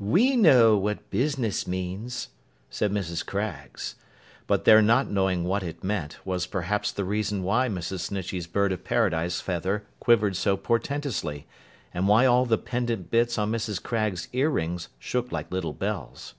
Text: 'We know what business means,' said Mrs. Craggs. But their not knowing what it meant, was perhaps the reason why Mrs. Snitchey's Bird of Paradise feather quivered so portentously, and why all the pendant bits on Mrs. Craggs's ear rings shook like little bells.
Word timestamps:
'We 0.00 0.34
know 0.38 0.76
what 0.76 1.08
business 1.08 1.68
means,' 1.68 2.30
said 2.68 2.90
Mrs. 2.90 3.24
Craggs. 3.24 3.94
But 4.48 4.64
their 4.64 4.82
not 4.82 5.08
knowing 5.08 5.44
what 5.44 5.62
it 5.62 5.84
meant, 5.84 6.18
was 6.26 6.48
perhaps 6.48 6.90
the 6.90 7.04
reason 7.04 7.44
why 7.44 7.68
Mrs. 7.68 8.00
Snitchey's 8.10 8.48
Bird 8.48 8.72
of 8.72 8.82
Paradise 8.82 9.40
feather 9.40 9.86
quivered 10.00 10.34
so 10.34 10.56
portentously, 10.56 11.46
and 11.94 12.08
why 12.08 12.26
all 12.26 12.44
the 12.44 12.58
pendant 12.58 13.08
bits 13.08 13.38
on 13.38 13.52
Mrs. 13.52 13.80
Craggs's 13.80 14.26
ear 14.32 14.50
rings 14.50 14.88
shook 14.98 15.30
like 15.30 15.52
little 15.52 15.74
bells. 15.74 16.34